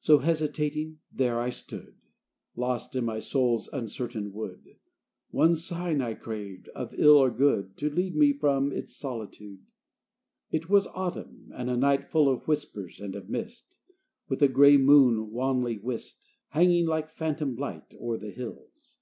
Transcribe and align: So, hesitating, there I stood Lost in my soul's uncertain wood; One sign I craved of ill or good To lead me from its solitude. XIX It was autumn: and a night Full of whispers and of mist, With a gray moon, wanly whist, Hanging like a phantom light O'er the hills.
So, 0.00 0.18
hesitating, 0.18 0.98
there 1.12 1.38
I 1.38 1.50
stood 1.50 1.94
Lost 2.56 2.96
in 2.96 3.04
my 3.04 3.20
soul's 3.20 3.68
uncertain 3.68 4.32
wood; 4.32 4.74
One 5.30 5.54
sign 5.54 6.00
I 6.02 6.14
craved 6.14 6.66
of 6.70 6.92
ill 6.98 7.16
or 7.16 7.30
good 7.30 7.76
To 7.76 7.88
lead 7.88 8.16
me 8.16 8.32
from 8.32 8.72
its 8.72 8.96
solitude. 8.96 9.60
XIX 9.60 9.66
It 10.64 10.70
was 10.70 10.88
autumn: 10.88 11.50
and 11.54 11.70
a 11.70 11.76
night 11.76 12.08
Full 12.10 12.28
of 12.28 12.48
whispers 12.48 12.98
and 12.98 13.14
of 13.14 13.28
mist, 13.30 13.76
With 14.28 14.42
a 14.42 14.48
gray 14.48 14.76
moon, 14.76 15.30
wanly 15.30 15.78
whist, 15.78 16.26
Hanging 16.48 16.86
like 16.86 17.04
a 17.06 17.14
phantom 17.14 17.54
light 17.54 17.94
O'er 17.96 18.18
the 18.18 18.32
hills. 18.32 18.98